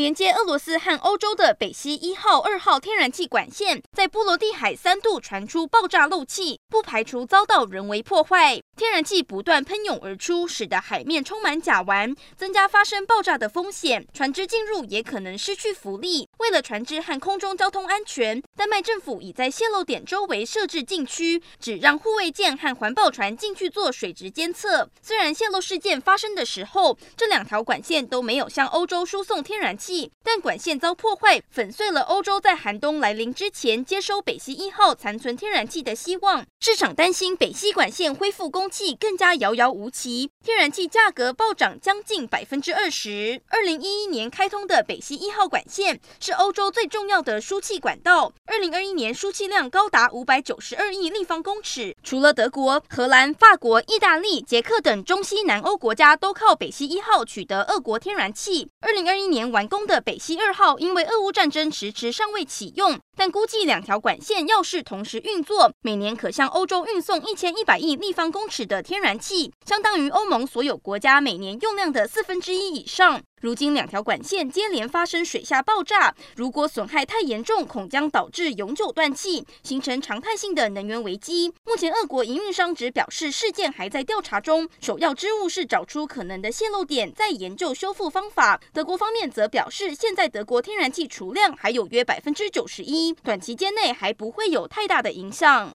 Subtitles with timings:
[0.00, 8.58] 连接俄罗斯和欧洲的北溪一号、二号天然气管线，在波罗的海三度传出爆炸漏气，不排除遭到人为破坏。
[8.78, 14.06] 天然气不断喷涌而出，使得海面充满甲烷，增加发生爆炸的风险。
[14.14, 16.26] 船只进入也可能失去浮力。
[16.38, 24.88] 为了船只和空中交通安全，丹麦政府已在泄漏点周围设置禁区，只让护卫舰和环保船进去做水质监测。
[25.02, 29.89] 虽然泄漏事件发生的时候，这两条管线都没有向欧洲输送天然气，
[30.22, 36.44] 但管线遭破坏，粉碎了欧洲在寒冬来临之前接收北溪一号残存天然气的希望。
[36.60, 43.40] 市场担心北溪管线恢复供气更加遥遥无期，天然气价格暴涨将近百分之二十。
[43.48, 51.96] 二零一一年开通的北溪一号管线是欧洲最重要的输气管道，二零二一年输气量高达五百九十二亿立方公尺。
[52.02, 58.68] 除了德国、荷兰、法国、意大利、捷克等中西南欧国家都靠北溪一号取得俄国天然气。
[58.80, 73.20] 二零二一年完工的北溪二号，因为俄乌战争迟迟尚未启用，但估计两条管线要是同时运作，每年可向欧洲运送一千一百亿立方公尺的天然气，相当于欧盟所有国家每年用量的四分之一以上。
[73.42, 81.50] 如今两条管线接连发生水下爆炸，如果损害太严重，恐将导致永久断气，形成常态性的能源危机。
[81.64, 88.60] 目前，俄国营运商只表示事件还在调查中，首要之务是找出可能的泄漏点，再研究修复方法。
[88.74, 95.68] 德国方面则表示，现在德国天然气储量还有约百分之九十一短期间内还不会有太大的影响。